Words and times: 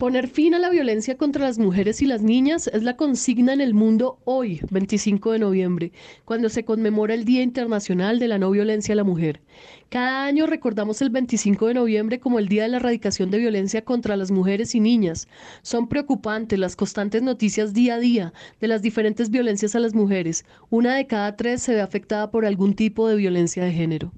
Poner 0.00 0.28
fin 0.28 0.54
a 0.54 0.58
la 0.58 0.70
violencia 0.70 1.18
contra 1.18 1.44
las 1.44 1.58
mujeres 1.58 2.00
y 2.00 2.06
las 2.06 2.22
niñas 2.22 2.68
es 2.68 2.82
la 2.82 2.96
consigna 2.96 3.52
en 3.52 3.60
el 3.60 3.74
mundo 3.74 4.18
hoy, 4.24 4.62
25 4.70 5.32
de 5.32 5.38
noviembre, 5.40 5.92
cuando 6.24 6.48
se 6.48 6.64
conmemora 6.64 7.12
el 7.12 7.26
Día 7.26 7.42
Internacional 7.42 8.18
de 8.18 8.26
la 8.26 8.38
No 8.38 8.50
Violencia 8.50 8.94
a 8.94 8.96
la 8.96 9.04
Mujer. 9.04 9.42
Cada 9.90 10.24
año 10.24 10.46
recordamos 10.46 11.02
el 11.02 11.10
25 11.10 11.66
de 11.66 11.74
noviembre 11.74 12.18
como 12.18 12.38
el 12.38 12.48
Día 12.48 12.62
de 12.62 12.70
la 12.70 12.76
Erradicación 12.78 13.30
de 13.30 13.40
Violencia 13.40 13.84
contra 13.84 14.16
las 14.16 14.30
Mujeres 14.30 14.74
y 14.74 14.80
Niñas. 14.80 15.28
Son 15.60 15.86
preocupantes 15.86 16.58
las 16.58 16.76
constantes 16.76 17.20
noticias 17.20 17.74
día 17.74 17.96
a 17.96 17.98
día 17.98 18.32
de 18.58 18.68
las 18.68 18.80
diferentes 18.80 19.28
violencias 19.28 19.74
a 19.74 19.80
las 19.80 19.92
mujeres. 19.92 20.46
Una 20.70 20.96
de 20.96 21.06
cada 21.06 21.36
tres 21.36 21.60
se 21.60 21.74
ve 21.74 21.82
afectada 21.82 22.30
por 22.30 22.46
algún 22.46 22.72
tipo 22.72 23.06
de 23.06 23.16
violencia 23.16 23.62
de 23.62 23.72
género. 23.72 24.14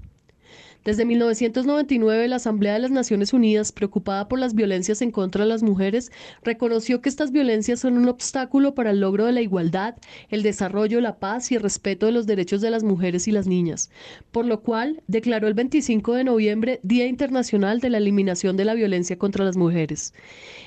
Desde 0.84 1.04
1999, 1.04 2.26
la 2.26 2.36
Asamblea 2.36 2.72
de 2.72 2.80
las 2.80 2.90
Naciones 2.90 3.32
Unidas, 3.32 3.70
preocupada 3.70 4.26
por 4.26 4.40
las 4.40 4.52
violencias 4.52 5.00
en 5.00 5.12
contra 5.12 5.44
de 5.44 5.48
las 5.48 5.62
mujeres, 5.62 6.10
reconoció 6.42 7.00
que 7.00 7.08
estas 7.08 7.30
violencias 7.30 7.78
son 7.78 7.96
un 7.96 8.08
obstáculo 8.08 8.74
para 8.74 8.90
el 8.90 8.98
logro 8.98 9.26
de 9.26 9.32
la 9.32 9.42
igualdad, 9.42 9.94
el 10.28 10.42
desarrollo, 10.42 11.00
la 11.00 11.20
paz 11.20 11.52
y 11.52 11.54
el 11.54 11.62
respeto 11.62 12.06
de 12.06 12.12
los 12.12 12.26
derechos 12.26 12.60
de 12.60 12.70
las 12.70 12.82
mujeres 12.82 13.28
y 13.28 13.30
las 13.30 13.46
niñas, 13.46 13.90
por 14.32 14.44
lo 14.44 14.62
cual 14.62 15.04
declaró 15.06 15.46
el 15.46 15.54
25 15.54 16.14
de 16.14 16.24
noviembre 16.24 16.80
Día 16.82 17.06
Internacional 17.06 17.78
de 17.78 17.90
la 17.90 17.98
Eliminación 17.98 18.56
de 18.56 18.64
la 18.64 18.74
Violencia 18.74 19.16
contra 19.16 19.44
las 19.44 19.56
Mujeres. 19.56 20.12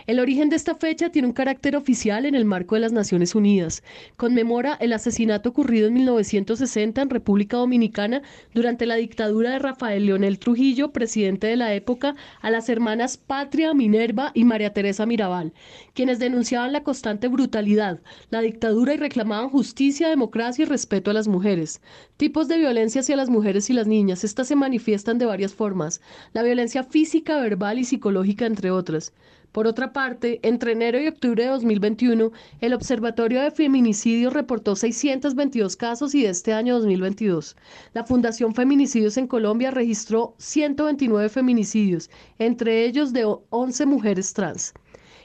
El 0.08 0.22
origen 0.22 0.50
de 0.50 0.56
esta 0.56 0.76
fecha 0.76 1.10
tiene 1.10 1.28
un 1.28 1.34
carácter 1.34 1.76
oficial 1.76 2.26
en 2.26 2.36
el 2.36 2.46
marco 2.46 2.76
de 2.76 2.82
las 2.82 2.94
Naciones 2.94 3.36
Unidas. 3.36 3.84
Conmemora 4.16 4.78
el 4.80 4.94
asesinato 4.94 5.50
ocurrido 5.50 5.88
en 5.88 5.96
1960 5.96 7.02
en 7.02 7.10
República 7.10 7.58
Dominicana 7.58 8.22
durante 8.54 8.86
la 8.86 8.96
dictadura 8.96 9.52
de 9.52 9.60
Rafael 9.60 10.05
Leonel 10.06 10.40
Trujillo, 10.40 10.92
presidente 10.92 11.48
de 11.48 11.56
la 11.56 11.74
época, 11.74 12.16
a 12.42 12.50
las 12.50 12.70
hermanas 12.70 13.18
Patria, 13.18 13.74
Minerva 13.74 14.32
y 14.34 14.46
María 14.46 14.74
Teresa 14.74 15.06
Mirabal, 15.06 15.54
quienes 15.94 16.20
denunciaban 16.20 16.72
la 16.72 16.84
constante 16.84 17.28
brutalidad, 17.28 18.00
la 18.30 18.42
dictadura 18.42 18.94
y 18.94 18.98
reclamaban 18.98 19.50
justicia, 19.50 20.08
democracia 20.08 20.64
y 20.64 20.66
respeto 20.66 21.12
a 21.12 21.14
las 21.14 21.28
mujeres. 21.28 21.82
Tipos 22.18 22.48
de 22.48 22.58
violencia 22.58 23.02
hacia 23.02 23.18
las 23.18 23.30
mujeres 23.30 23.70
y 23.70 23.74
las 23.74 23.88
niñas. 23.88 24.24
Estas 24.24 24.48
se 24.48 24.56
manifiestan 24.56 25.18
de 25.18 25.26
varias 25.26 25.54
formas. 25.54 26.02
La 26.34 26.44
violencia 26.44 26.84
física, 26.84 27.40
verbal 27.40 27.80
y 27.80 27.84
psicológica, 27.84 28.46
entre 28.46 28.72
otras. 28.72 29.14
Por 29.56 29.68
otra 29.68 29.94
parte, 29.94 30.42
entre 30.44 30.74
enero 30.74 31.00
y 31.00 31.08
octubre 31.08 31.42
de 31.42 31.50
2021, 31.50 32.34
el 32.60 32.74
Observatorio 32.74 33.42
de 33.42 33.52
Feminicidios 33.52 34.34
reportó 34.34 34.76
622 34.76 35.78
casos 35.78 36.14
y 36.14 36.24
de 36.24 36.30
este 36.32 36.52
año 36.52 36.76
2022. 36.76 37.56
La 37.94 38.04
Fundación 38.04 38.54
Feminicidios 38.54 39.16
en 39.16 39.28
Colombia 39.28 39.72
registró 39.72 40.36
129 40.40 41.30
feminicidios, 41.30 42.10
entre 42.38 42.84
ellos 42.84 43.14
de 43.14 43.34
11 43.50 43.86
mujeres 43.86 44.34
trans. 44.34 44.74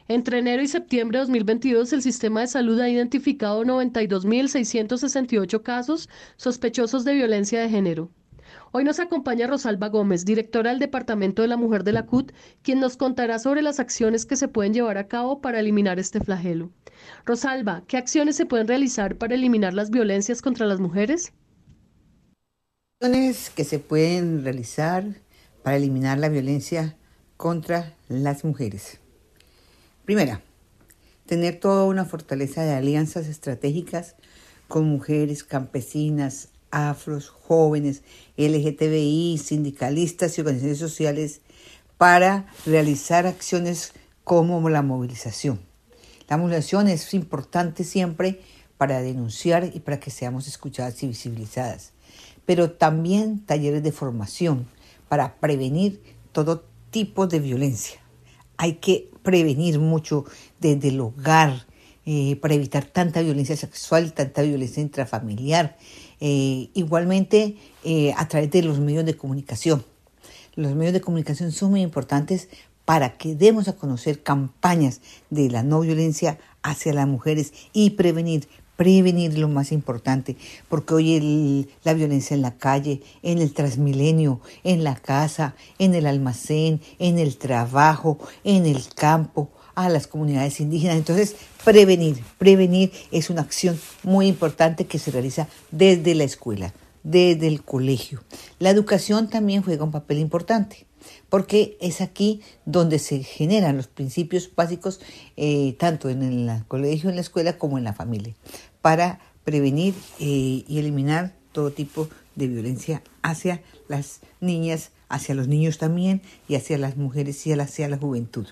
Entre 0.06 0.38
enero 0.38 0.62
y 0.62 0.68
septiembre 0.68 1.18
de 1.18 1.22
2022, 1.24 1.92
el 1.92 2.02
sistema 2.02 2.42
de 2.42 2.46
salud 2.46 2.78
ha 2.78 2.88
identificado 2.88 3.64
92.668 3.64 5.60
casos 5.60 6.08
sospechosos 6.36 7.04
de 7.04 7.14
violencia 7.14 7.60
de 7.62 7.68
género. 7.68 8.12
Hoy 8.72 8.84
nos 8.84 9.00
acompaña 9.00 9.46
Rosalba 9.46 9.88
Gómez, 9.88 10.24
directora 10.24 10.70
del 10.70 10.78
Departamento 10.78 11.42
de 11.42 11.48
la 11.48 11.56
Mujer 11.56 11.84
de 11.84 11.92
la 11.92 12.06
CUT, 12.06 12.32
quien 12.62 12.80
nos 12.80 12.96
contará 12.96 13.38
sobre 13.38 13.62
las 13.62 13.80
acciones 13.80 14.26
que 14.26 14.36
se 14.36 14.48
pueden 14.48 14.74
llevar 14.74 14.98
a 14.98 15.08
cabo 15.08 15.40
para 15.40 15.60
eliminar 15.60 15.98
este 15.98 16.20
flagelo. 16.20 16.70
Rosalba, 17.24 17.82
¿qué 17.86 17.96
acciones 17.96 18.36
se 18.36 18.46
pueden 18.46 18.68
realizar 18.68 19.16
para 19.16 19.34
eliminar 19.34 19.74
las 19.74 19.90
violencias 19.90 20.42
contra 20.42 20.66
las 20.66 20.80
mujeres? 20.80 21.32
Acciones 23.00 23.50
que 23.50 23.64
se 23.64 23.78
pueden 23.78 24.44
realizar 24.44 25.04
para 25.62 25.76
eliminar 25.76 26.18
la 26.18 26.28
violencia 26.28 26.96
contra 27.36 27.94
las 28.08 28.44
mujeres. 28.44 29.00
Primera, 30.04 30.42
tener 31.26 31.60
toda 31.60 31.84
una 31.84 32.04
fortaleza 32.04 32.62
de 32.62 32.74
alianzas 32.74 33.26
estratégicas 33.28 34.16
con 34.68 34.84
mujeres 34.84 35.44
campesinas, 35.44 36.48
afros, 36.70 37.28
jóvenes, 37.28 38.02
LGTBI, 38.36 39.38
sindicalistas 39.38 40.36
y 40.36 40.40
organizaciones 40.40 40.78
sociales 40.78 41.40
para 41.98 42.46
realizar 42.64 43.26
acciones 43.26 43.92
como 44.24 44.68
la 44.70 44.82
movilización. 44.82 45.60
La 46.28 46.36
movilización 46.36 46.88
es 46.88 47.12
importante 47.14 47.84
siempre 47.84 48.40
para 48.78 49.02
denunciar 49.02 49.70
y 49.74 49.80
para 49.80 50.00
que 50.00 50.10
seamos 50.10 50.48
escuchadas 50.48 51.02
y 51.02 51.08
visibilizadas, 51.08 51.92
pero 52.46 52.70
también 52.70 53.44
talleres 53.44 53.82
de 53.82 53.92
formación 53.92 54.66
para 55.08 55.36
prevenir 55.40 56.00
todo 56.32 56.64
tipo 56.90 57.26
de 57.26 57.40
violencia. 57.40 58.00
Hay 58.56 58.74
que 58.74 59.10
prevenir 59.22 59.78
mucho 59.78 60.24
desde 60.60 60.88
el 60.88 61.00
hogar, 61.00 61.66
eh, 62.06 62.36
para 62.36 62.54
evitar 62.54 62.86
tanta 62.86 63.20
violencia 63.20 63.56
sexual, 63.56 64.14
tanta 64.14 64.40
violencia 64.40 64.82
intrafamiliar, 64.82 65.76
eh, 66.20 66.70
igualmente 66.72 67.56
eh, 67.84 68.14
a 68.16 68.26
través 68.26 68.50
de 68.50 68.62
los 68.62 68.80
medios 68.80 69.04
de 69.04 69.16
comunicación. 69.16 69.84
Los 70.54 70.74
medios 70.74 70.94
de 70.94 71.02
comunicación 71.02 71.52
son 71.52 71.72
muy 71.72 71.82
importantes 71.82 72.48
para 72.86 73.18
que 73.18 73.34
demos 73.34 73.68
a 73.68 73.76
conocer 73.76 74.22
campañas 74.22 75.00
de 75.28 75.50
la 75.50 75.62
no 75.62 75.80
violencia 75.80 76.38
hacia 76.62 76.94
las 76.94 77.06
mujeres 77.06 77.52
y 77.72 77.90
prevenir, 77.90 78.48
prevenir 78.76 79.38
lo 79.38 79.48
más 79.48 79.70
importante, 79.70 80.38
porque 80.70 80.94
hoy 80.94 81.68
la 81.84 81.92
violencia 81.92 82.34
en 82.34 82.40
la 82.40 82.56
calle, 82.56 83.02
en 83.22 83.38
el 83.38 83.52
transmilenio, 83.52 84.40
en 84.64 84.84
la 84.84 84.96
casa, 84.96 85.54
en 85.78 85.94
el 85.94 86.06
almacén, 86.06 86.80
en 86.98 87.18
el 87.18 87.36
trabajo, 87.36 88.18
en 88.42 88.64
el 88.64 88.82
campo, 88.94 89.50
a 89.84 89.88
las 89.88 90.06
comunidades 90.06 90.60
indígenas. 90.60 90.96
Entonces, 90.96 91.36
prevenir, 91.64 92.22
prevenir 92.38 92.92
es 93.10 93.30
una 93.30 93.42
acción 93.42 93.80
muy 94.02 94.26
importante 94.26 94.86
que 94.86 94.98
se 94.98 95.10
realiza 95.10 95.48
desde 95.70 96.14
la 96.14 96.24
escuela, 96.24 96.72
desde 97.02 97.46
el 97.46 97.62
colegio. 97.62 98.22
La 98.58 98.70
educación 98.70 99.28
también 99.28 99.62
juega 99.62 99.84
un 99.84 99.92
papel 99.92 100.18
importante 100.18 100.86
porque 101.28 101.76
es 101.80 102.00
aquí 102.00 102.42
donde 102.66 102.98
se 102.98 103.22
generan 103.22 103.76
los 103.76 103.86
principios 103.86 104.50
básicos, 104.54 105.00
eh, 105.36 105.74
tanto 105.78 106.08
en 106.10 106.22
el 106.22 106.64
colegio, 106.66 107.08
en 107.08 107.16
la 107.16 107.22
escuela, 107.22 107.58
como 107.58 107.78
en 107.78 107.84
la 107.84 107.94
familia, 107.94 108.34
para 108.82 109.20
prevenir 109.44 109.94
eh, 110.18 110.64
y 110.66 110.78
eliminar 110.78 111.32
todo 111.52 111.70
tipo 111.70 112.08
de 112.36 112.48
violencia 112.48 113.02
hacia 113.22 113.62
las 113.88 114.20
niñas, 114.40 114.90
hacia 115.08 115.34
los 115.34 115.48
niños 115.48 115.78
también, 115.78 116.22
y 116.48 116.54
hacia 116.54 116.78
las 116.78 116.96
mujeres 116.96 117.46
y 117.46 117.52
hacia 117.52 117.88
la 117.88 117.96
juventud. 117.96 118.46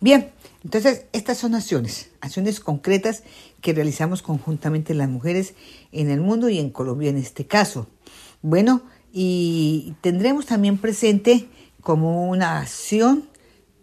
Bien, 0.00 0.30
entonces 0.62 1.06
estas 1.12 1.38
son 1.38 1.54
acciones, 1.54 2.10
acciones 2.20 2.60
concretas 2.60 3.22
que 3.62 3.72
realizamos 3.72 4.20
conjuntamente 4.20 4.92
las 4.94 5.08
mujeres 5.08 5.54
en 5.90 6.10
el 6.10 6.20
mundo 6.20 6.50
y 6.50 6.58
en 6.58 6.70
Colombia 6.70 7.08
en 7.08 7.16
este 7.16 7.46
caso. 7.46 7.86
Bueno, 8.42 8.82
y 9.12 9.94
tendremos 10.02 10.44
también 10.44 10.76
presente 10.76 11.48
como 11.80 12.28
una 12.28 12.58
acción 12.58 13.28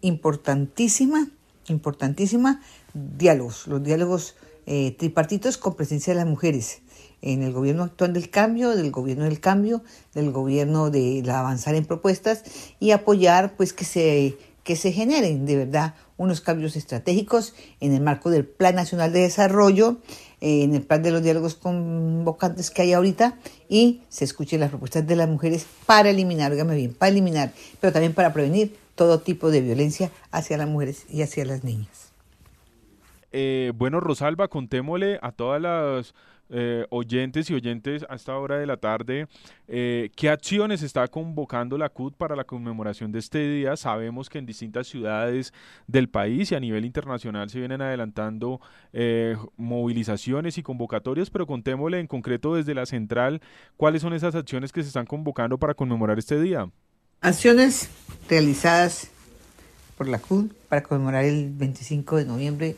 importantísima, 0.02 1.28
importantísima, 1.68 2.60
diálogos, 2.92 3.66
los 3.66 3.82
diálogos 3.82 4.36
eh, 4.66 4.94
tripartitos 4.96 5.58
con 5.58 5.74
presencia 5.74 6.12
de 6.12 6.20
las 6.20 6.28
mujeres 6.28 6.82
en 7.22 7.42
el 7.42 7.52
gobierno 7.52 7.82
actual 7.82 8.12
del 8.12 8.30
cambio, 8.30 8.76
del 8.76 8.92
gobierno 8.92 9.24
del 9.24 9.40
cambio, 9.40 9.82
del 10.14 10.30
gobierno 10.30 10.90
de 10.90 11.24
avanzar 11.28 11.74
en 11.74 11.86
propuestas 11.86 12.44
y 12.78 12.92
apoyar 12.92 13.56
pues 13.56 13.72
que 13.72 13.84
se 13.84 14.36
que 14.64 14.76
se 14.76 14.92
generen 14.92 15.46
de 15.46 15.56
verdad 15.56 15.94
unos 16.16 16.40
cambios 16.40 16.74
estratégicos 16.74 17.54
en 17.80 17.92
el 17.92 18.00
marco 18.00 18.30
del 18.30 18.44
Plan 18.44 18.74
Nacional 18.74 19.12
de 19.12 19.20
Desarrollo, 19.20 19.98
eh, 20.40 20.64
en 20.64 20.74
el 20.74 20.82
plan 20.82 21.02
de 21.02 21.10
los 21.10 21.22
diálogos 21.22 21.54
convocantes 21.54 22.70
que 22.70 22.82
hay 22.82 22.92
ahorita 22.92 23.38
y 23.68 24.00
se 24.08 24.24
escuchen 24.24 24.60
las 24.60 24.70
propuestas 24.70 25.06
de 25.06 25.16
las 25.16 25.28
mujeres 25.28 25.66
para 25.86 26.10
eliminar, 26.10 26.50
óigame 26.50 26.76
bien, 26.76 26.94
para 26.94 27.10
eliminar, 27.10 27.52
pero 27.80 27.92
también 27.92 28.14
para 28.14 28.32
prevenir 28.32 28.76
todo 28.94 29.20
tipo 29.20 29.50
de 29.50 29.60
violencia 29.60 30.10
hacia 30.30 30.56
las 30.56 30.68
mujeres 30.68 31.06
y 31.10 31.22
hacia 31.22 31.44
las 31.44 31.62
niñas. 31.62 32.12
Eh, 33.32 33.72
bueno, 33.74 33.98
Rosalba, 34.00 34.48
contémosle 34.48 35.18
a 35.20 35.32
todas 35.32 35.60
las 35.60 36.14
eh, 36.50 36.86
oyentes 36.90 37.48
y 37.48 37.54
oyentes 37.54 38.04
a 38.08 38.16
esta 38.16 38.36
hora 38.36 38.58
de 38.58 38.66
la 38.66 38.76
tarde, 38.76 39.26
eh, 39.66 40.10
¿qué 40.14 40.28
acciones 40.28 40.82
está 40.82 41.08
convocando 41.08 41.78
la 41.78 41.88
CUT 41.88 42.16
para 42.16 42.36
la 42.36 42.44
conmemoración 42.44 43.12
de 43.12 43.18
este 43.18 43.48
día? 43.48 43.76
Sabemos 43.76 44.28
que 44.28 44.38
en 44.38 44.46
distintas 44.46 44.86
ciudades 44.86 45.52
del 45.86 46.08
país 46.08 46.52
y 46.52 46.54
a 46.54 46.60
nivel 46.60 46.84
internacional 46.84 47.48
se 47.48 47.58
vienen 47.58 47.80
adelantando 47.80 48.60
eh, 48.92 49.36
movilizaciones 49.56 50.58
y 50.58 50.62
convocatorias, 50.62 51.30
pero 51.30 51.46
contémosle 51.46 51.98
en 51.98 52.06
concreto 52.06 52.54
desde 52.54 52.74
la 52.74 52.86
central 52.86 53.40
cuáles 53.76 54.02
son 54.02 54.12
esas 54.12 54.34
acciones 54.34 54.72
que 54.72 54.82
se 54.82 54.88
están 54.88 55.06
convocando 55.06 55.58
para 55.58 55.74
conmemorar 55.74 56.18
este 56.18 56.40
día. 56.40 56.68
Acciones 57.20 57.88
realizadas 58.28 59.10
por 59.96 60.08
la 60.08 60.18
CUT 60.18 60.52
para 60.68 60.82
conmemorar 60.82 61.24
el 61.24 61.50
25 61.54 62.16
de 62.16 62.24
noviembre, 62.26 62.76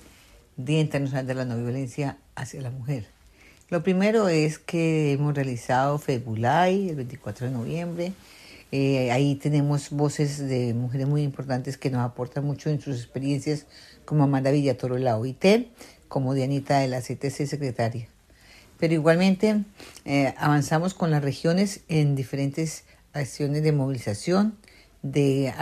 Día 0.56 0.80
Internacional 0.80 1.26
de 1.26 1.34
la 1.34 1.44
No 1.44 1.56
Violencia 1.56 2.19
hacia 2.34 2.62
la 2.62 2.70
Mujer. 2.70 3.15
Lo 3.68 3.82
primero 3.82 4.28
es 4.28 4.60
que 4.60 5.12
hemos 5.12 5.34
realizado 5.34 5.98
FEBULAI 5.98 6.90
el 6.90 6.96
24 6.96 7.48
de 7.48 7.52
noviembre, 7.52 8.12
Eh, 8.72 9.12
ahí 9.12 9.36
tenemos 9.36 9.90
voces 9.90 10.38
de 10.38 10.74
mujeres 10.74 11.06
muy 11.06 11.22
importantes 11.22 11.76
que 11.78 11.88
nos 11.88 12.00
aportan 12.04 12.44
mucho 12.44 12.68
en 12.68 12.80
sus 12.80 12.96
experiencias, 12.96 13.64
como 14.04 14.24
Amanda 14.24 14.50
Villatoro 14.50 14.96
de 14.96 15.02
la 15.02 15.16
OIT, 15.16 15.68
como 16.08 16.34
Dianita 16.34 16.80
de 16.80 16.88
la 16.88 17.00
CTC 17.00 17.46
secretaria. 17.46 18.08
Pero 18.78 18.92
igualmente 18.92 19.62
eh, 20.04 20.34
avanzamos 20.36 20.94
con 20.94 21.12
las 21.12 21.22
regiones 21.22 21.82
en 21.88 22.16
diferentes 22.16 22.84
acciones 23.12 23.62
de 23.62 23.70
movilización, 23.70 24.56
de 25.02 25.52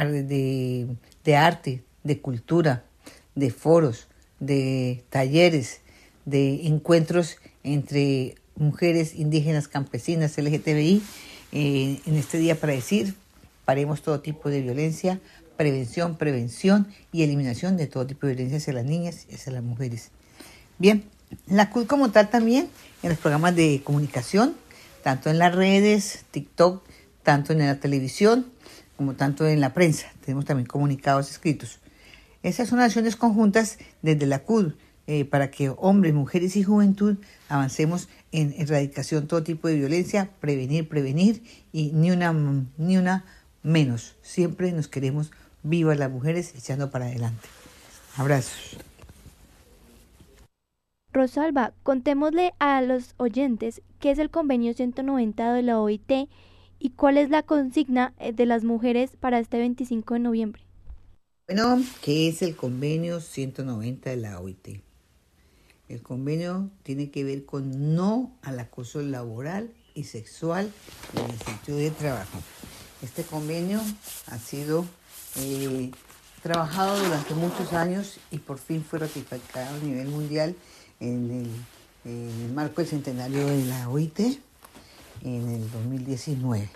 arte, 1.36 1.84
de 2.04 2.20
cultura, 2.22 2.84
de 3.34 3.50
foros, 3.50 4.08
de 4.40 5.04
talleres, 5.10 5.82
de 6.24 6.66
encuentros 6.66 7.36
entre 7.64 8.36
mujeres 8.56 9.14
indígenas, 9.14 9.66
campesinas, 9.66 10.38
LGTBI, 10.38 11.02
eh, 11.52 12.00
en 12.06 12.14
este 12.16 12.38
día 12.38 12.58
para 12.58 12.72
decir, 12.72 13.14
paremos 13.64 14.02
todo 14.02 14.20
tipo 14.20 14.48
de 14.48 14.60
violencia, 14.60 15.20
prevención, 15.56 16.16
prevención 16.16 16.86
y 17.12 17.22
eliminación 17.22 17.76
de 17.76 17.86
todo 17.86 18.06
tipo 18.06 18.26
de 18.26 18.34
violencia 18.34 18.58
hacia 18.58 18.72
las 18.72 18.84
niñas 18.84 19.26
y 19.30 19.34
hacia 19.34 19.52
las 19.52 19.62
mujeres. 19.62 20.10
Bien, 20.78 21.04
la 21.46 21.70
CUD 21.70 21.86
como 21.86 22.10
tal 22.10 22.30
también 22.30 22.68
en 23.02 23.10
los 23.10 23.18
programas 23.18 23.56
de 23.56 23.80
comunicación, 23.82 24.54
tanto 25.02 25.30
en 25.30 25.38
las 25.38 25.54
redes, 25.54 26.24
TikTok, 26.30 26.84
tanto 27.22 27.52
en 27.52 27.60
la 27.60 27.80
televisión, 27.80 28.46
como 28.96 29.14
tanto 29.14 29.46
en 29.46 29.60
la 29.60 29.74
prensa. 29.74 30.06
Tenemos 30.24 30.44
también 30.44 30.66
comunicados 30.66 31.30
escritos. 31.30 31.78
Esas 32.42 32.68
son 32.68 32.80
acciones 32.80 33.16
conjuntas 33.16 33.78
desde 34.02 34.26
la 34.26 34.40
CUD 34.40 34.72
eh, 35.06 35.24
para 35.24 35.50
que 35.50 35.68
hombres, 35.68 36.14
mujeres 36.14 36.56
y 36.56 36.62
juventud 36.62 37.16
avancemos 37.48 38.08
en 38.32 38.54
erradicación 38.58 39.22
de 39.22 39.28
todo 39.28 39.42
tipo 39.42 39.68
de 39.68 39.76
violencia, 39.76 40.30
prevenir, 40.40 40.88
prevenir 40.88 41.42
y 41.72 41.92
ni 41.92 42.10
una, 42.10 42.32
ni 42.78 42.96
una 42.96 43.24
menos. 43.62 44.16
Siempre 44.22 44.72
nos 44.72 44.88
queremos 44.88 45.30
vivas 45.62 45.98
las 45.98 46.10
mujeres 46.10 46.54
echando 46.56 46.90
para 46.90 47.06
adelante. 47.06 47.46
Abrazos. 48.16 48.76
Rosalba, 51.12 51.72
contémosle 51.82 52.54
a 52.58 52.82
los 52.82 53.14
oyentes 53.18 53.82
qué 54.00 54.10
es 54.10 54.18
el 54.18 54.30
convenio 54.30 54.74
190 54.74 55.52
de 55.52 55.62
la 55.62 55.80
OIT 55.80 56.28
y 56.78 56.90
cuál 56.90 57.18
es 57.18 57.30
la 57.30 57.42
consigna 57.42 58.14
eh, 58.18 58.32
de 58.32 58.46
las 58.46 58.64
mujeres 58.64 59.16
para 59.18 59.38
este 59.38 59.58
25 59.58 60.14
de 60.14 60.20
noviembre. 60.20 60.62
Bueno, 61.46 61.80
¿qué 62.02 62.28
es 62.28 62.42
el 62.42 62.56
convenio 62.56 63.20
190 63.20 64.10
de 64.10 64.16
la 64.16 64.40
OIT? 64.40 64.82
El 65.88 66.02
convenio 66.02 66.70
tiene 66.82 67.10
que 67.10 67.24
ver 67.24 67.44
con 67.44 67.94
no 67.94 68.32
al 68.42 68.58
acoso 68.58 69.02
laboral 69.02 69.70
y 69.94 70.04
sexual 70.04 70.72
en 71.14 71.30
el 71.30 71.38
sitio 71.38 71.76
de 71.76 71.90
trabajo. 71.90 72.38
Este 73.02 73.22
convenio 73.22 73.80
ha 74.28 74.38
sido 74.38 74.86
eh, 75.36 75.90
trabajado 76.42 76.98
durante 77.02 77.34
muchos 77.34 77.72
años 77.74 78.18
y 78.30 78.38
por 78.38 78.58
fin 78.58 78.82
fue 78.82 78.98
ratificado 78.98 79.76
a 79.76 79.78
nivel 79.78 80.08
mundial 80.08 80.56
en 81.00 81.50
el, 82.04 82.52
marco 82.52 82.80
del 82.80 82.88
centenario 82.88 83.46
de 83.46 83.64
la 83.64 83.88
OIT 83.88 84.20
en 85.22 85.48
el 85.48 85.70
2019. 85.70 86.70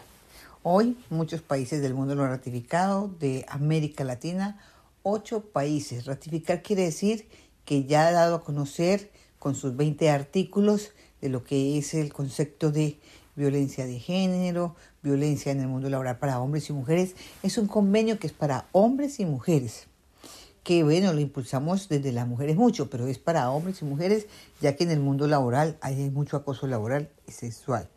Hoy 0.62 0.98
muchos 1.08 1.40
países 1.40 1.80
del 1.80 1.94
mundo 1.94 2.14
lo 2.14 2.24
han 2.24 2.30
ratificado, 2.30 3.08
de 3.20 3.46
América 3.48 4.04
Latina, 4.04 4.58
ocho 5.02 5.40
países. 5.40 6.04
Ratificar 6.04 6.62
quiere 6.62 6.84
decir 6.84 7.26
que 7.68 7.84
ya 7.84 8.08
ha 8.08 8.12
dado 8.12 8.36
a 8.36 8.42
conocer 8.42 9.10
con 9.38 9.54
sus 9.54 9.76
20 9.76 10.08
artículos 10.08 10.92
de 11.20 11.28
lo 11.28 11.44
que 11.44 11.76
es 11.76 11.92
el 11.92 12.14
concepto 12.14 12.72
de 12.72 12.98
violencia 13.36 13.84
de 13.84 13.98
género, 13.98 14.74
violencia 15.02 15.52
en 15.52 15.60
el 15.60 15.68
mundo 15.68 15.90
laboral 15.90 16.18
para 16.18 16.40
hombres 16.40 16.70
y 16.70 16.72
mujeres. 16.72 17.14
Es 17.42 17.58
un 17.58 17.66
convenio 17.66 18.18
que 18.18 18.26
es 18.26 18.32
para 18.32 18.68
hombres 18.72 19.20
y 19.20 19.26
mujeres 19.26 19.86
que 20.64 20.82
bueno, 20.82 21.12
lo 21.12 21.20
impulsamos 21.20 21.90
desde 21.90 22.10
las 22.10 22.26
mujeres 22.26 22.56
mucho, 22.56 22.88
pero 22.88 23.06
es 23.06 23.18
para 23.18 23.50
hombres 23.50 23.82
y 23.82 23.84
mujeres, 23.84 24.26
ya 24.62 24.74
que 24.74 24.84
en 24.84 24.90
el 24.90 25.00
mundo 25.00 25.26
laboral 25.26 25.76
hay 25.82 26.08
mucho 26.08 26.38
acoso 26.38 26.66
laboral 26.66 27.10
y 27.26 27.32
sexual. 27.32 27.88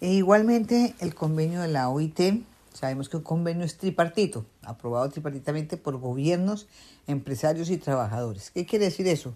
E 0.00 0.12
igualmente, 0.12 0.94
el 1.00 1.14
convenio 1.14 1.60
de 1.62 1.68
la 1.68 1.88
OIT, 1.88 2.44
sabemos 2.72 3.08
que 3.08 3.16
un 3.16 3.22
convenio 3.24 3.64
es 3.64 3.78
tripartito, 3.78 4.44
aprobado 4.66 5.08
tripartitamente 5.08 5.76
por 5.76 5.98
gobiernos, 5.98 6.66
empresarios 7.06 7.70
y 7.70 7.76
trabajadores. 7.76 8.50
¿Qué 8.50 8.66
quiere 8.66 8.86
decir 8.86 9.06
eso? 9.06 9.34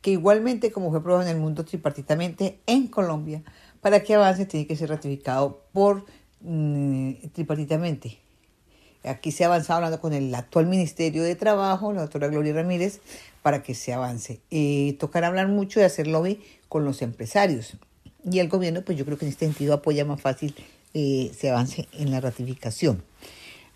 Que 0.00 0.12
igualmente, 0.12 0.72
como 0.72 0.90
fue 0.90 1.00
aprobado 1.00 1.22
en 1.22 1.34
el 1.34 1.40
mundo 1.40 1.64
tripartitamente 1.64 2.58
en 2.66 2.88
Colombia, 2.88 3.42
para 3.80 4.02
que 4.02 4.14
avance 4.14 4.46
tiene 4.46 4.66
que 4.66 4.76
ser 4.76 4.90
ratificado 4.90 5.62
por 5.72 6.04
mm, 6.40 7.12
tripartitamente 7.32 8.18
Aquí 9.02 9.32
se 9.32 9.44
ha 9.44 9.46
avanzado 9.46 9.78
hablando 9.78 10.00
con 10.00 10.12
el 10.12 10.34
actual 10.34 10.66
Ministerio 10.66 11.22
de 11.22 11.34
Trabajo, 11.34 11.92
la 11.92 12.02
doctora 12.02 12.28
Gloria 12.28 12.52
Ramírez, 12.52 13.00
para 13.42 13.62
que 13.62 13.74
se 13.74 13.94
avance. 13.94 14.40
Eh, 14.50 14.96
tocará 15.00 15.28
hablar 15.28 15.48
mucho 15.48 15.80
de 15.80 15.86
hacer 15.86 16.06
lobby 16.06 16.42
con 16.68 16.84
los 16.84 17.00
empresarios. 17.00 17.76
Y 18.30 18.40
el 18.40 18.48
gobierno, 18.48 18.82
pues 18.82 18.98
yo 18.98 19.06
creo 19.06 19.16
que 19.16 19.24
en 19.24 19.30
este 19.30 19.46
sentido 19.46 19.72
apoya 19.72 20.04
más 20.04 20.20
fácil 20.20 20.54
eh, 20.92 21.32
se 21.36 21.50
avance 21.50 21.88
en 21.94 22.10
la 22.10 22.20
ratificación. 22.20 23.02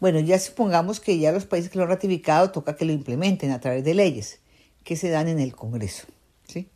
Bueno, 0.01 0.21
ya 0.21 0.39
supongamos 0.39 1.01
que 1.01 1.19
ya 1.19 1.33
los 1.33 1.47
países 1.47 1.71
que 1.71 1.79
lo 1.79 1.85
han 1.85 1.91
ratificado 1.91 2.51
toca 2.51 2.77
que 2.77 2.85
lo 2.85 2.93
implementen 2.93 3.51
a 3.51 3.61
través 3.61 3.85
de 3.85 3.95
leyes 3.95 4.41
que 4.85 4.97
se 4.97 5.09
dan 5.09 5.29
en 5.29 5.41
el 5.41 5.55
Congreso. 5.55 6.07
¿sí? 6.47 6.69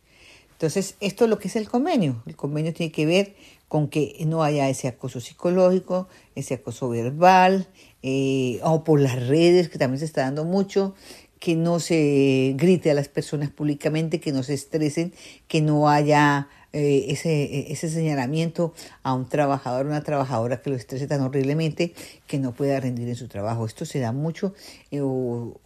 Entonces, 0.51 0.95
esto 0.99 1.23
es 1.23 1.29
lo 1.29 1.39
que 1.39 1.47
es 1.47 1.55
el 1.55 1.69
convenio. 1.69 2.21
El 2.25 2.35
convenio 2.35 2.73
tiene 2.73 2.91
que 2.91 3.05
ver 3.05 3.35
con 3.67 3.87
que 3.87 4.17
no 4.25 4.43
haya 4.43 4.67
ese 4.67 4.87
acoso 4.87 5.21
psicológico, 5.21 6.07
ese 6.35 6.55
acoso 6.55 6.89
verbal, 6.89 7.67
eh, 8.01 8.59
o 8.63 8.83
por 8.83 8.99
las 8.99 9.27
redes, 9.27 9.69
que 9.69 9.77
también 9.77 9.99
se 9.99 10.05
está 10.05 10.21
dando 10.21 10.43
mucho, 10.43 10.95
que 11.39 11.55
no 11.55 11.79
se 11.79 12.55
grite 12.57 12.91
a 12.91 12.95
las 12.95 13.07
personas 13.07 13.51
públicamente, 13.51 14.19
que 14.19 14.31
no 14.31 14.43
se 14.43 14.55
estresen, 14.55 15.13
que 15.47 15.61
no 15.61 15.87
haya 15.87 16.49
eh, 16.73 17.05
ese, 17.09 17.71
ese 17.71 17.89
señalamiento 17.89 18.73
a 19.03 19.13
un 19.13 19.27
trabajador 19.27 19.85
una 19.85 20.03
trabajadora 20.03 20.61
que 20.61 20.69
lo 20.69 20.75
estrese 20.75 21.07
tan 21.07 21.21
horriblemente 21.21 21.93
que 22.27 22.39
no 22.39 22.53
pueda 22.53 22.79
rendir 22.79 23.09
en 23.09 23.15
su 23.15 23.27
trabajo. 23.27 23.65
Esto 23.65 23.85
se 23.85 23.99
da 23.99 24.11
mucho, 24.11 24.53
eh, 24.91 25.01
o, 25.01 25.57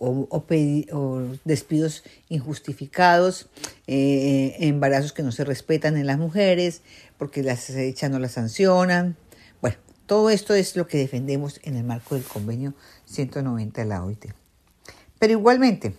despidos 1.45 2.03
injustificados, 2.29 3.49
embarazos 3.87 5.13
que 5.13 5.23
no 5.23 5.31
se 5.31 5.43
respetan 5.43 5.97
en 5.97 6.07
las 6.07 6.17
mujeres 6.17 6.81
porque 7.17 7.43
las 7.43 7.69
echan 7.69 8.13
o 8.13 8.19
las 8.19 8.33
sancionan. 8.33 9.17
Todo 10.05 10.29
esto 10.29 10.53
es 10.53 10.75
lo 10.75 10.85
que 10.85 10.97
defendemos 10.97 11.61
en 11.63 11.77
el 11.77 11.85
marco 11.85 12.15
del 12.15 12.25
convenio 12.25 12.73
190 13.05 13.81
de 13.81 13.87
la 13.87 14.03
OIT. 14.03 14.25
Pero 15.17 15.33
igualmente, 15.33 15.95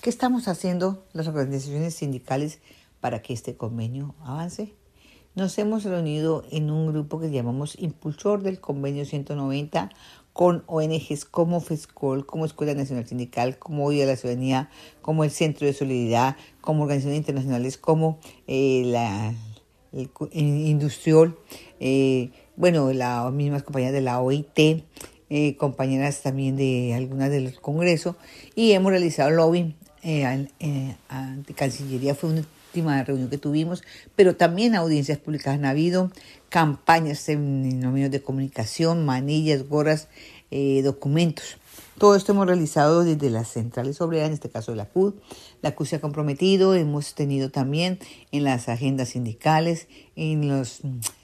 ¿qué 0.00 0.10
estamos 0.10 0.46
haciendo 0.46 1.04
las 1.12 1.26
organizaciones 1.26 1.96
sindicales 1.96 2.60
para 3.04 3.20
que 3.20 3.34
este 3.34 3.54
convenio 3.54 4.14
avance? 4.24 4.72
Nos 5.34 5.58
hemos 5.58 5.84
reunido 5.84 6.42
en 6.50 6.70
un 6.70 6.86
grupo 6.86 7.20
que 7.20 7.30
llamamos 7.30 7.76
Impulsor 7.78 8.42
del 8.42 8.60
Convenio 8.60 9.04
190 9.04 9.90
con 10.32 10.64
ONGs 10.68 11.26
como 11.26 11.60
FESCOL, 11.60 12.24
como 12.24 12.46
Escuela 12.46 12.72
Nacional 12.72 13.06
Sindical, 13.06 13.58
como 13.58 13.84
Hoy 13.84 13.98
de 13.98 14.06
la 14.06 14.16
Ciudadanía, 14.16 14.70
como 15.02 15.22
el 15.22 15.30
Centro 15.30 15.66
de 15.66 15.74
Solidaridad, 15.74 16.38
como 16.62 16.84
organizaciones 16.84 17.18
internacionales, 17.18 17.76
como 17.76 18.20
eh, 18.46 18.84
la 18.86 19.34
el, 19.92 20.08
Industrial, 20.32 21.36
eh, 21.80 22.30
bueno, 22.56 22.90
las 22.94 23.30
mismas 23.34 23.64
compañías 23.64 23.92
de 23.92 24.00
la 24.00 24.22
OIT, 24.22 24.82
eh, 25.28 25.56
compañeras 25.58 26.22
también 26.22 26.56
de 26.56 26.94
algunas 26.94 27.28
del 27.28 27.60
Congreso, 27.60 28.16
y 28.54 28.72
hemos 28.72 28.92
realizado 28.92 29.28
lobbying 29.28 29.74
eh, 30.02 30.48
eh, 30.60 30.96
ante 31.08 31.52
Cancillería, 31.52 32.14
fue 32.14 32.30
una 32.30 32.44
última 32.74 33.04
reunión 33.04 33.30
que 33.30 33.38
tuvimos, 33.38 33.84
pero 34.16 34.34
también 34.34 34.74
audiencias 34.74 35.18
públicas 35.18 35.54
han 35.54 35.64
habido, 35.64 36.10
campañas 36.48 37.28
en, 37.28 37.80
los 37.80 37.92
medios 37.92 38.10
de 38.10 38.20
comunicación, 38.20 39.04
manillas, 39.04 39.68
gorras, 39.68 40.08
documentos. 40.82 41.56
Todo 41.98 42.16
esto 42.16 42.32
hemos 42.32 42.46
realizado 42.46 43.04
desde 43.04 43.30
las 43.30 43.48
centrales 43.48 44.00
obreras, 44.00 44.28
en 44.28 44.34
este 44.34 44.50
caso 44.50 44.72
de 44.72 44.76
la 44.76 44.86
CUD. 44.86 45.14
La 45.62 45.76
CUD 45.76 45.86
se 45.86 45.96
ha 45.96 46.00
comprometido, 46.00 46.74
hemos 46.74 47.14
tenido 47.14 47.50
también 47.50 48.00
en 48.32 48.42
las 48.42 48.68
agendas 48.68 49.10
sindicales, 49.10 49.86
en 50.16 50.48
las 50.48 50.80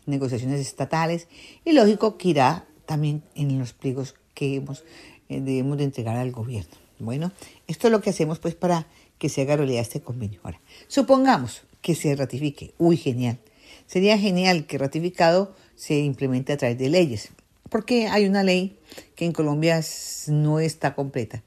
negociaciones 0.06 0.60
estatales 0.60 1.26
y 1.64 1.72
lógico 1.72 2.16
que 2.18 2.28
irá 2.28 2.66
también 2.86 3.22
en 3.34 3.58
los 3.58 3.72
pliegos 3.72 4.14
que 4.34 4.56
hemos, 4.56 4.84
eh, 5.28 5.40
debemos 5.40 5.76
de 5.78 5.84
entregar 5.84 6.16
al 6.16 6.30
gobierno. 6.30 6.76
Bueno, 7.00 7.32
esto 7.66 7.88
es 7.88 7.92
lo 7.92 8.00
que 8.00 8.10
hacemos 8.10 8.38
pues 8.38 8.54
para 8.54 8.86
que 9.20 9.28
se 9.28 9.42
haga 9.42 9.56
realidad 9.56 9.82
este 9.82 10.00
convenio. 10.00 10.40
Ahora, 10.42 10.60
supongamos 10.88 11.62
que 11.82 11.94
se 11.94 12.16
ratifique. 12.16 12.72
Uy, 12.78 12.96
genial. 12.96 13.38
Sería 13.86 14.18
genial 14.18 14.66
que 14.66 14.78
ratificado 14.78 15.54
se 15.76 15.98
implemente 16.00 16.52
a 16.52 16.56
través 16.56 16.78
de 16.78 16.88
leyes, 16.88 17.28
porque 17.68 18.08
hay 18.08 18.26
una 18.26 18.42
ley 18.42 18.78
que 19.14 19.26
en 19.26 19.32
Colombia 19.32 19.80
no 20.28 20.58
está 20.58 20.94
completa. 20.94 21.42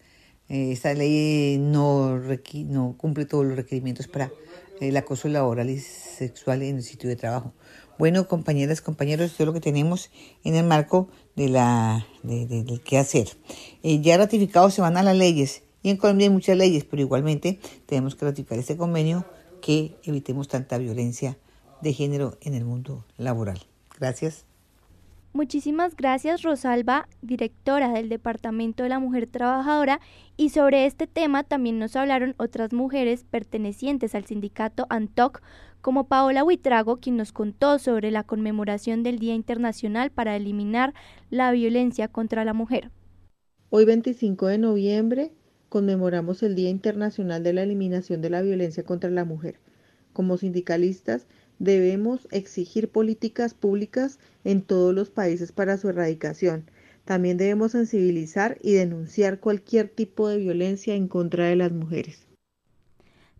Eh, 0.49 0.71
esta 0.71 0.93
ley 0.93 1.57
no, 1.57 2.19
no 2.19 2.95
cumple 2.97 3.25
todos 3.25 3.45
los 3.45 3.55
requerimientos 3.55 4.07
para 4.07 4.31
el 4.79 4.95
acoso 4.95 5.27
laboral 5.27 5.69
y 5.69 5.79
sexual 5.79 6.61
en 6.61 6.77
el 6.77 6.83
sitio 6.83 7.09
de 7.09 7.15
trabajo. 7.15 7.53
Bueno, 7.97 8.27
compañeras, 8.27 8.81
compañeros, 8.81 9.31
esto 9.31 9.43
es 9.43 9.47
lo 9.47 9.53
que 9.53 9.61
tenemos 9.61 10.11
en 10.43 10.55
el 10.55 10.65
marco 10.65 11.07
de 11.35 11.49
la, 11.49 12.05
de, 12.21 12.45
del 12.45 12.81
qué 12.81 12.99
hacer. 12.99 13.29
Eh, 13.81 14.01
ya 14.01 14.17
ratificados 14.17 14.75
se 14.75 14.81
van 14.81 14.97
a 14.97 15.03
las 15.03 15.15
leyes 15.15 15.63
y 15.83 15.89
en 15.89 15.97
Colombia 15.97 16.27
hay 16.27 16.33
muchas 16.33 16.57
leyes, 16.57 16.85
pero 16.85 17.01
igualmente 17.01 17.59
tenemos 17.85 18.15
que 18.15 18.25
ratificar 18.25 18.57
este 18.57 18.77
convenio 18.77 19.25
que 19.61 19.95
evitemos 20.03 20.47
tanta 20.47 20.77
violencia 20.77 21.37
de 21.81 21.93
género 21.93 22.37
en 22.41 22.53
el 22.53 22.65
mundo 22.65 23.05
laboral. 23.17 23.59
Gracias. 23.99 24.45
Muchísimas 25.33 25.95
gracias 25.95 26.43
Rosalba, 26.43 27.09
directora 27.21 27.91
del 27.91 28.07
Departamento 28.07 28.83
de 28.83 28.89
la 28.89 28.99
Mujer 28.99 29.27
Trabajadora, 29.27 29.99
y 30.37 30.49
sobre 30.49 30.85
este 30.85 31.07
tema 31.07 31.43
también 31.43 31.79
nos 31.79 31.95
hablaron 31.95 32.35
otras 32.37 32.71
mujeres 32.71 33.25
pertenecientes 33.29 34.15
al 34.15 34.25
sindicato 34.25 34.85
ANTOC, 34.89 35.41
como 35.81 36.07
Paola 36.07 36.43
Huitrago, 36.43 36.97
quien 36.97 37.17
nos 37.17 37.33
contó 37.33 37.77
sobre 37.77 38.11
la 38.11 38.23
conmemoración 38.23 39.03
del 39.03 39.19
Día 39.19 39.33
Internacional 39.33 40.11
para 40.11 40.35
eliminar 40.35 40.93
la 41.29 41.51
violencia 41.51 42.07
contra 42.07 42.45
la 42.45 42.53
mujer. 42.53 42.91
Hoy 43.69 43.85
25 43.85 44.47
de 44.47 44.59
noviembre 44.59 45.31
conmemoramos 45.73 46.43
el 46.43 46.53
Día 46.53 46.69
Internacional 46.69 47.41
de 47.41 47.53
la 47.53 47.63
Eliminación 47.63 48.21
de 48.21 48.29
la 48.29 48.43
Violencia 48.43 48.83
contra 48.83 49.09
la 49.09 49.25
Mujer. 49.25 49.55
Como 50.13 50.37
sindicalistas, 50.37 51.25
Debemos 51.59 52.27
exigir 52.31 52.89
políticas 52.89 53.53
públicas 53.53 54.19
en 54.43 54.61
todos 54.61 54.93
los 54.93 55.09
países 55.09 55.51
para 55.51 55.77
su 55.77 55.89
erradicación. 55.89 56.65
También 57.05 57.37
debemos 57.37 57.71
sensibilizar 57.71 58.57
y 58.61 58.73
denunciar 58.73 59.39
cualquier 59.39 59.87
tipo 59.87 60.27
de 60.27 60.37
violencia 60.37 60.95
en 60.95 61.07
contra 61.07 61.45
de 61.45 61.55
las 61.55 61.71
mujeres. 61.71 62.27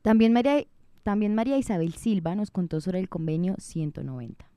También 0.01 0.33
María, 0.33 1.57
Isabel 1.57 1.93
Silva 1.95 2.35
nos 2.35 2.51
contó 2.51 2.81
sobre 2.81 2.99
el 2.99 3.09
convenio 3.09 3.55
190. 3.57 4.52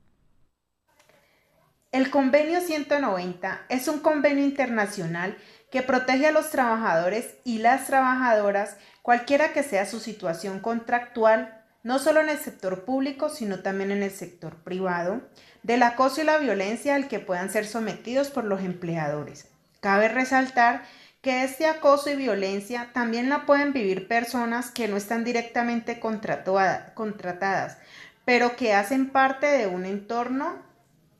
El 1.93 2.09
convenio 2.09 2.59
190 2.59 3.61
es 3.69 3.87
un 3.87 3.99
convenio 3.99 4.43
internacional 4.43 5.37
que 5.71 5.81
protege 5.81 6.27
a 6.27 6.31
los 6.31 6.49
trabajadores 6.49 7.35
y 7.45 7.59
las 7.59 7.87
trabajadoras, 7.87 8.75
cualquiera 9.01 9.53
que 9.53 9.63
sea 9.63 9.85
su 9.85 10.01
situación 10.01 10.59
contractual, 10.59 11.63
no 11.83 11.97
solo 11.99 12.19
en 12.19 12.27
el 12.27 12.39
sector 12.39 12.83
público, 12.83 13.29
sino 13.29 13.59
también 13.61 13.91
en 13.91 14.03
el 14.03 14.11
sector 14.11 14.57
privado, 14.63 15.21
del 15.63 15.81
acoso 15.81 16.19
y 16.21 16.25
la 16.25 16.39
violencia 16.39 16.93
al 16.93 17.07
que 17.07 17.19
puedan 17.19 17.49
ser 17.49 17.65
sometidos 17.65 18.29
por 18.31 18.43
los 18.43 18.61
empleadores. 18.61 19.47
Cabe 19.79 20.09
resaltar 20.09 20.83
que 21.21 21.45
este 21.45 21.67
acoso 21.67 22.09
y 22.09 22.17
violencia 22.17 22.89
también 22.93 23.29
la 23.29 23.45
pueden 23.45 23.71
vivir 23.71 24.09
personas 24.09 24.71
que 24.71 24.89
no 24.89 24.97
están 24.97 25.23
directamente 25.23 26.01
contratadas, 26.01 27.77
pero 28.25 28.57
que 28.57 28.73
hacen 28.73 29.09
parte 29.09 29.47
de 29.47 29.67
un 29.67 29.85
entorno 29.85 30.66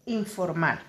informal. 0.08 0.80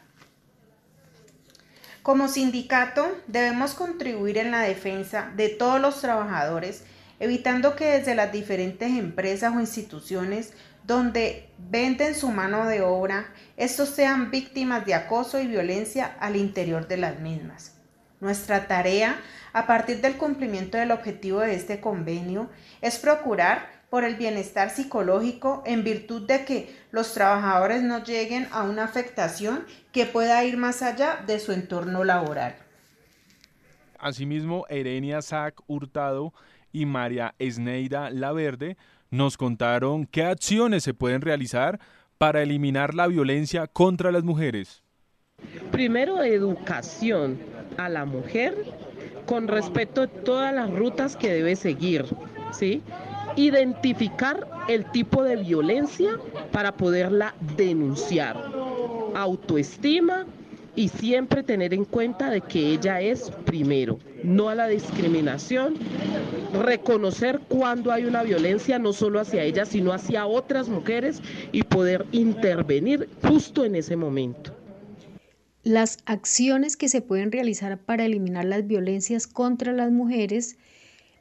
Como 2.03 2.29
sindicato 2.29 3.07
debemos 3.27 3.75
contribuir 3.75 4.39
en 4.39 4.51
la 4.51 4.61
defensa 4.61 5.31
de 5.37 5.51
todos 5.51 5.79
los 5.79 6.01
trabajadores 6.01 6.85
evitando 7.21 7.77
que 7.77 7.85
desde 7.87 8.15
las 8.15 8.33
diferentes 8.33 8.89
empresas 8.91 9.55
o 9.55 9.61
instituciones 9.61 10.53
donde 10.85 11.51
venden 11.59 12.15
su 12.15 12.31
mano 12.31 12.67
de 12.67 12.81
obra, 12.81 13.33
estos 13.57 13.91
sean 13.91 14.31
víctimas 14.31 14.87
de 14.87 14.95
acoso 14.95 15.41
y 15.41 15.47
violencia 15.47 16.17
al 16.21 16.37
interior 16.37 16.89
de 16.89 16.97
las 16.97 17.21
mismas. 17.21 17.75
Nuestra 18.21 18.67
tarea, 18.67 19.21
a 19.53 19.67
partir 19.67 20.01
del 20.01 20.17
cumplimiento 20.17 20.79
del 20.79 20.91
objetivo 20.91 21.41
de 21.41 21.55
este 21.55 21.81
convenio, 21.81 22.49
es 22.81 22.99
procurar 22.99 23.78
por 23.91 24.05
el 24.05 24.17
bienestar 24.17 24.71
psicológico 24.71 25.63
en 25.67 25.85
virtud 25.85 26.27
de 26.27 26.45
que 26.45 26.75
los 26.91 27.15
trabajadores 27.15 27.83
no 27.83 28.05
lleguen 28.05 28.47
a 28.53 28.63
una 28.63 28.85
afectación 28.85 29.65
que 29.93 30.07
pueda 30.07 30.45
ir 30.45 30.57
más 30.57 30.83
allá 30.83 31.23
de 31.27 31.39
su 31.39 31.53
entorno 31.53 32.05
laboral. 32.05 32.57
Asimismo, 33.99 34.67
Erenia 34.69 35.23
Sac 35.23 35.61
Hurtado 35.67 36.33
y 36.73 36.87
María 36.87 37.35
Esneida 37.39 38.11
Laverde 38.11 38.77
nos 39.11 39.37
contaron 39.37 40.07
qué 40.07 40.25
acciones 40.25 40.85
se 40.85 40.95
pueden 40.95 41.23
realizar 41.23 41.81
para 42.19 42.43
eliminar 42.43 42.95
la 42.95 43.07
violencia 43.07 43.67
contra 43.67 44.13
las 44.13 44.23
mujeres. 44.23 44.83
Primero, 45.71 46.23
educación 46.23 47.39
a 47.77 47.89
la 47.89 48.05
mujer 48.05 48.55
con 49.25 49.47
respecto 49.47 50.03
a 50.03 50.07
todas 50.09 50.55
las 50.55 50.71
rutas 50.71 51.17
que 51.17 51.33
debe 51.33 51.55
seguir, 51.55 52.07
¿sí? 52.53 52.83
Identificar 53.39 54.49
el 54.69 54.85
tipo 54.91 55.23
de 55.23 55.37
violencia 55.37 56.11
para 56.51 56.77
poderla 56.77 57.37
denunciar. 57.57 58.37
Autoestima, 59.15 60.27
y 60.75 60.89
siempre 60.89 61.43
tener 61.43 61.73
en 61.73 61.85
cuenta 61.85 62.31
de 62.31 62.41
que 62.41 62.73
ella 62.73 63.01
es 63.01 63.31
primero, 63.45 63.99
no 64.25 64.49
a 64.49 64.55
la 64.55 64.67
discriminación, 64.69 65.75
reconocer 66.53 67.41
cuando 67.49 67.93
hay 67.93 68.05
una 68.05 68.23
violencia 68.23 68.79
no 68.79 68.93
solo 68.93 69.19
hacia 69.19 69.43
ella, 69.43 69.67
sino 69.67 69.93
hacia 69.93 70.27
otras 70.27 70.69
mujeres 70.69 71.21
y 71.51 71.63
poder 71.63 72.07
intervenir 72.13 73.09
justo 73.23 73.65
en 73.65 73.75
ese 73.75 73.97
momento. 73.97 74.53
Las 75.65 75.99
acciones 76.07 76.77
que 76.77 76.89
se 76.89 77.03
pueden 77.03 77.33
realizar 77.33 77.79
para 77.79 78.05
eliminar 78.05 78.45
las 78.45 78.67
violencias 78.67 79.27
contra 79.27 79.73
las 79.73 79.91
mujeres, 79.91 80.59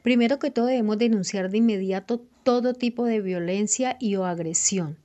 primero 0.08 0.38
que 0.38 0.50
todo 0.50 0.64
debemos 0.64 0.96
denunciar 0.96 1.50
de 1.50 1.58
inmediato 1.58 2.24
todo 2.42 2.72
tipo 2.72 3.04
de 3.04 3.20
violencia 3.20 3.98
y 4.00 4.16
o 4.16 4.24
agresión 4.24 4.96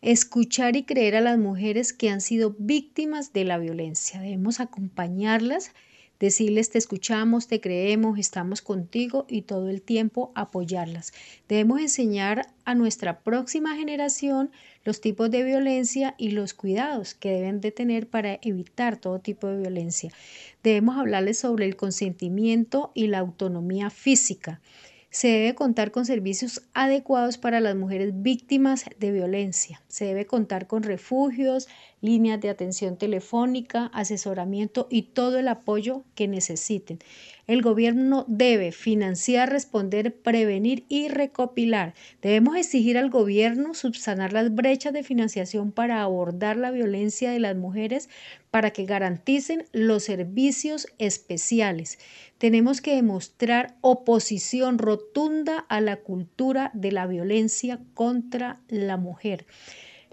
escuchar 0.00 0.76
y 0.76 0.84
creer 0.84 1.16
a 1.16 1.20
las 1.20 1.38
mujeres 1.38 1.92
que 1.92 2.08
han 2.08 2.20
sido 2.20 2.54
víctimas 2.56 3.32
de 3.32 3.44
la 3.44 3.58
violencia. 3.58 4.20
Debemos 4.20 4.60
acompañarlas, 4.60 5.72
decirles 6.20 6.70
te 6.70 6.78
escuchamos, 6.78 7.48
te 7.48 7.60
creemos, 7.60 8.18
estamos 8.18 8.62
contigo 8.62 9.26
y 9.28 9.42
todo 9.42 9.68
el 9.68 9.82
tiempo 9.82 10.32
apoyarlas. 10.34 11.12
Debemos 11.48 11.80
enseñar 11.80 12.46
a 12.64 12.74
nuestra 12.74 13.20
próxima 13.20 13.76
generación 13.76 14.50
los 14.84 15.00
tipos 15.00 15.30
de 15.30 15.44
violencia 15.44 16.14
y 16.18 16.30
los 16.30 16.54
cuidados 16.54 17.14
que 17.14 17.30
deben 17.30 17.60
de 17.60 17.72
tener 17.72 18.08
para 18.08 18.38
evitar 18.42 18.96
todo 18.96 19.18
tipo 19.18 19.46
de 19.48 19.58
violencia. 19.58 20.10
Debemos 20.62 20.96
hablarles 20.96 21.38
sobre 21.38 21.66
el 21.66 21.76
consentimiento 21.76 22.92
y 22.94 23.06
la 23.08 23.18
autonomía 23.18 23.90
física. 23.90 24.60
Se 25.14 25.28
debe 25.28 25.54
contar 25.54 25.92
con 25.92 26.06
servicios 26.06 26.62
adecuados 26.74 27.38
para 27.38 27.60
las 27.60 27.76
mujeres 27.76 28.20
víctimas 28.22 28.84
de 28.98 29.12
violencia. 29.12 29.80
Se 29.86 30.06
debe 30.06 30.26
contar 30.26 30.66
con 30.66 30.82
refugios, 30.82 31.68
líneas 32.04 32.38
de 32.40 32.50
atención 32.50 32.98
telefónica, 32.98 33.86
asesoramiento 33.94 34.86
y 34.90 35.02
todo 35.02 35.38
el 35.38 35.48
apoyo 35.48 36.04
que 36.14 36.28
necesiten. 36.28 36.98
El 37.46 37.62
gobierno 37.62 38.24
debe 38.28 38.72
financiar, 38.72 39.50
responder, 39.50 40.14
prevenir 40.14 40.84
y 40.88 41.08
recopilar. 41.08 41.94
Debemos 42.20 42.56
exigir 42.56 42.98
al 42.98 43.08
gobierno 43.08 43.72
subsanar 43.72 44.34
las 44.34 44.54
brechas 44.54 44.92
de 44.92 45.02
financiación 45.02 45.72
para 45.72 46.02
abordar 46.02 46.58
la 46.58 46.70
violencia 46.70 47.30
de 47.30 47.40
las 47.40 47.56
mujeres 47.56 48.10
para 48.50 48.70
que 48.70 48.84
garanticen 48.84 49.64
los 49.72 50.04
servicios 50.04 50.86
especiales. 50.98 51.98
Tenemos 52.36 52.82
que 52.82 52.96
demostrar 52.96 53.76
oposición 53.80 54.78
rotunda 54.78 55.64
a 55.68 55.80
la 55.80 55.96
cultura 55.96 56.70
de 56.74 56.92
la 56.92 57.06
violencia 57.06 57.80
contra 57.94 58.60
la 58.68 58.98
mujer. 58.98 59.46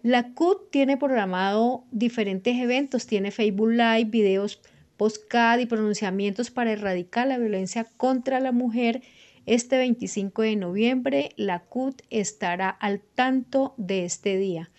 La 0.04 0.34
CUT 0.34 0.72
tiene 0.72 0.98
programado 0.98 1.86
diferentes 1.92 2.58
eventos, 2.58 3.06
tiene 3.06 3.32
Facebook 3.32 3.70
Live, 3.70 4.06
videos 4.06 4.62
postcard 4.98 5.60
y 5.60 5.66
pronunciamientos 5.66 6.52
para 6.52 6.72
erradicar 6.72 7.28
la 7.28 7.38
violencia 7.38 7.86
contra 7.98 8.40
la 8.40 8.52
mujer. 8.52 9.02
Este 9.46 9.78
25 9.78 10.42
de 10.44 10.56
noviembre, 10.56 11.30
la 11.36 11.60
CUT 11.60 12.02
estará 12.10 12.70
al 12.70 13.02
tanto 13.02 13.74
de 13.78 14.06
este 14.06 14.38
día 14.38 14.70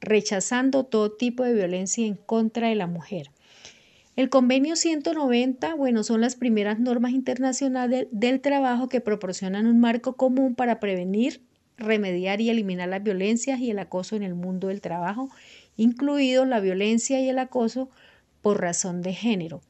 rechazando 0.00 0.84
todo 0.84 1.12
tipo 1.12 1.44
de 1.44 1.54
violencia 1.54 2.06
en 2.06 2.14
contra 2.14 2.68
de 2.68 2.74
la 2.74 2.86
mujer. 2.86 3.30
El 4.16 4.28
convenio 4.28 4.76
190, 4.76 5.74
bueno, 5.74 6.02
son 6.04 6.20
las 6.20 6.36
primeras 6.36 6.80
normas 6.80 7.12
internacionales 7.12 8.08
del 8.10 8.40
trabajo 8.40 8.88
que 8.88 9.00
proporcionan 9.00 9.66
un 9.66 9.78
marco 9.78 10.16
común 10.16 10.54
para 10.54 10.80
prevenir, 10.80 11.42
remediar 11.80 12.40
y 12.40 12.50
eliminar 12.50 12.88
las 12.88 13.02
violencias 13.02 13.58
y 13.60 13.70
el 13.70 13.78
acoso 13.78 14.14
en 14.14 14.22
el 14.22 14.34
mundo 14.34 14.68
del 14.68 14.80
trabajo, 14.80 15.30
incluido 15.76 16.44
la 16.44 16.60
violencia 16.60 17.20
y 17.20 17.28
el 17.28 17.38
acoso 17.38 17.90
por 18.42 18.60
razón 18.60 19.02
de 19.02 19.12
género. 19.12 19.62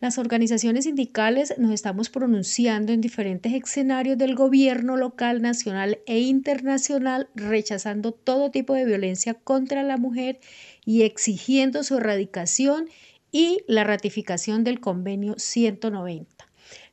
Las 0.00 0.18
organizaciones 0.18 0.84
sindicales 0.84 1.54
nos 1.56 1.72
estamos 1.72 2.10
pronunciando 2.10 2.92
en 2.92 3.00
diferentes 3.00 3.54
escenarios 3.54 4.18
del 4.18 4.34
gobierno 4.34 4.96
local, 4.98 5.40
nacional 5.40 6.00
e 6.06 6.18
internacional, 6.20 7.28
rechazando 7.34 8.12
todo 8.12 8.50
tipo 8.50 8.74
de 8.74 8.84
violencia 8.84 9.32
contra 9.32 9.82
la 9.82 9.96
mujer 9.96 10.40
y 10.84 11.02
exigiendo 11.02 11.84
su 11.84 11.96
erradicación 11.96 12.88
y 13.32 13.62
la 13.66 13.84
ratificación 13.84 14.62
del 14.62 14.80
convenio 14.80 15.36
190. 15.38 16.33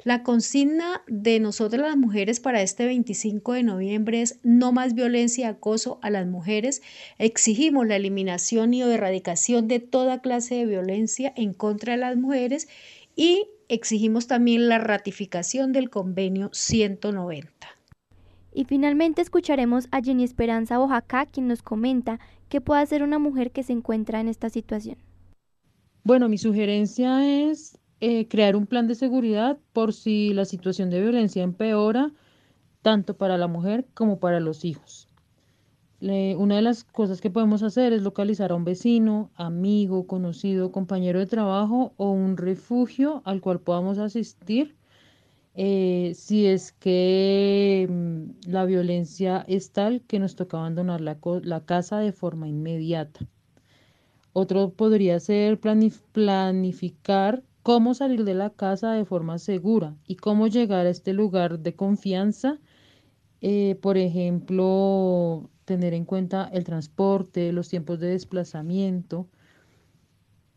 La 0.03 0.23
consigna 0.23 1.03
de 1.07 1.39
nosotras 1.39 1.81
las 1.81 1.97
mujeres 1.97 2.39
para 2.39 2.63
este 2.63 2.85
25 2.85 3.53
de 3.53 3.63
noviembre 3.63 4.21
es 4.21 4.39
no 4.41 4.71
más 4.71 4.95
violencia 4.95 5.45
y 5.45 5.47
acoso 5.47 5.99
a 6.01 6.09
las 6.09 6.25
mujeres. 6.25 6.81
Exigimos 7.19 7.85
la 7.85 7.97
eliminación 7.97 8.73
y 8.73 8.81
erradicación 8.81 9.67
de 9.67 9.79
toda 9.79 10.21
clase 10.21 10.55
de 10.55 10.65
violencia 10.65 11.31
en 11.35 11.53
contra 11.53 11.93
de 11.93 11.99
las 11.99 12.17
mujeres 12.17 12.67
y 13.15 13.47
exigimos 13.69 14.25
también 14.25 14.69
la 14.69 14.79
ratificación 14.79 15.71
del 15.71 15.91
convenio 15.91 16.49
190. 16.51 17.67
Y 18.53 18.65
finalmente 18.65 19.21
escucharemos 19.21 19.87
a 19.91 20.01
Jenny 20.01 20.23
Esperanza 20.23 20.79
Oaxaca, 20.79 21.27
quien 21.27 21.47
nos 21.47 21.61
comenta 21.61 22.19
qué 22.49 22.59
puede 22.59 22.81
hacer 22.81 23.03
una 23.03 23.19
mujer 23.19 23.51
que 23.51 23.63
se 23.63 23.73
encuentra 23.73 24.19
en 24.19 24.27
esta 24.27 24.49
situación. 24.49 24.97
Bueno, 26.03 26.27
mi 26.27 26.39
sugerencia 26.39 27.23
es 27.25 27.77
eh, 28.01 28.27
crear 28.27 28.55
un 28.55 28.67
plan 28.67 28.87
de 28.87 28.95
seguridad 28.95 29.57
por 29.73 29.93
si 29.93 30.33
la 30.33 30.45
situación 30.45 30.89
de 30.89 31.01
violencia 31.01 31.43
empeora, 31.43 32.11
tanto 32.81 33.15
para 33.15 33.37
la 33.37 33.47
mujer 33.47 33.85
como 33.93 34.19
para 34.19 34.39
los 34.39 34.65
hijos. 34.65 35.07
una 36.01 36.55
de 36.55 36.61
las 36.63 36.83
cosas 36.83 37.21
que 37.21 37.29
podemos 37.29 37.63
hacer 37.63 37.93
es 37.93 38.01
localizar 38.01 38.51
a 38.51 38.55
un 38.55 38.65
vecino, 38.65 39.29
amigo, 39.35 40.07
conocido, 40.07 40.71
compañero 40.71 41.19
de 41.19 41.27
trabajo 41.27 41.93
o 41.97 42.11
un 42.11 42.37
refugio 42.37 43.21
al 43.25 43.39
cual 43.39 43.59
podamos 43.59 43.99
asistir 43.99 44.75
eh, 45.53 46.13
si 46.15 46.47
es 46.47 46.71
que 46.71 47.87
mm, 47.89 48.49
la 48.49 48.65
violencia 48.65 49.43
es 49.47 49.71
tal 49.71 50.01
que 50.01 50.19
nos 50.19 50.35
toca 50.35 50.57
abandonar 50.57 51.01
la, 51.01 51.17
la 51.43 51.65
casa 51.65 51.99
de 51.99 52.13
forma 52.13 52.47
inmediata. 52.47 53.27
Otro 54.33 54.71
podría 54.71 55.19
ser 55.19 55.59
planificar 55.59 57.43
cómo 57.63 57.93
salir 57.93 58.23
de 58.23 58.33
la 58.33 58.49
casa 58.49 58.93
de 58.93 59.05
forma 59.05 59.37
segura 59.39 59.95
y 60.05 60.15
cómo 60.15 60.47
llegar 60.47 60.85
a 60.85 60.89
este 60.89 61.13
lugar 61.13 61.59
de 61.59 61.75
confianza. 61.75 62.59
Eh, 63.41 63.75
por 63.81 63.97
ejemplo, 63.97 65.49
tener 65.65 65.93
en 65.93 66.05
cuenta 66.05 66.49
el 66.51 66.63
transporte, 66.63 67.51
los 67.51 67.69
tiempos 67.69 67.99
de 67.99 68.07
desplazamiento. 68.07 69.27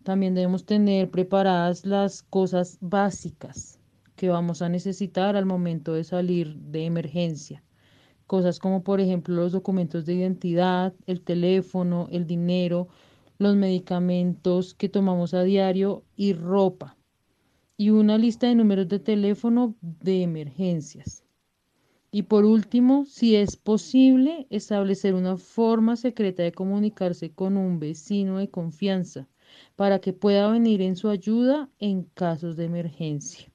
También 0.03 0.35
debemos 0.35 0.67
tener 0.67 1.11
preparadas 1.11 1.87
las 1.87 2.23
cosas 2.23 2.79
básicas 2.81 3.79
que 4.17 4.29
vamos 4.29 4.63
a 4.63 4.69
necesitar 4.69 5.37
al 5.37 5.47
momento 5.47 5.95
de 5.95 6.05
salir 6.05 6.57
de 6.57 6.85
emergencia. 6.85 7.63
Cosas 8.27 8.59
como 8.59 8.83
por 8.83 9.01
ejemplo 9.01 9.35
los 9.35 9.53
documentos 9.53 10.07
de 10.07 10.15
identidad, 10.15 10.95
el 11.07 11.21
teléfono, 11.21 12.09
el 12.11 12.27
dinero, 12.27 12.89
los 13.39 13.57
medicamentos 13.57 14.75
que 14.75 14.89
tomamos 14.89 15.35
a 15.35 15.43
diario 15.43 16.05
y 16.17 16.33
ropa. 16.33 16.97
Y 17.77 17.91
una 17.91 18.19
lista 18.19 18.47
de 18.47 18.55
números 18.55 18.89
de 18.89 19.01
teléfono 19.01 19.75
de 19.81 20.23
emergencias. 20.23 21.25
Y 22.11 22.23
por 22.23 22.45
último, 22.45 23.05
si 23.07 23.35
es 23.35 23.57
posible, 23.57 24.47
establecer 24.51 25.15
una 25.15 25.37
forma 25.37 25.97
secreta 25.97 26.43
de 26.45 26.53
comunicarse 26.53 27.33
con 27.33 27.57
un 27.57 27.81
vecino 27.81 28.39
de 28.39 28.49
confianza 28.49 29.29
para 29.75 29.99
que 29.99 30.13
pueda 30.13 30.51
venir 30.51 30.81
en 30.83 30.97
su 30.97 31.09
ayuda 31.09 31.69
en 31.79 32.05
casos 32.05 32.57
de 32.57 32.67
emergencia. 32.67 33.54